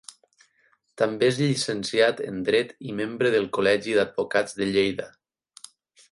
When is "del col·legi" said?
3.35-3.93